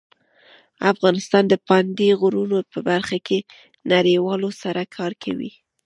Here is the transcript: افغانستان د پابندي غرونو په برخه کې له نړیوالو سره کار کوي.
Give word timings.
افغانستان 0.91 1.43
د 1.47 1.53
پابندي 1.67 2.09
غرونو 2.21 2.57
په 2.71 2.79
برخه 2.89 3.17
کې 3.27 3.39
له 3.45 3.49
نړیوالو 3.93 4.49
سره 4.61 4.81
کار 4.95 5.11
کوي. 5.23 5.51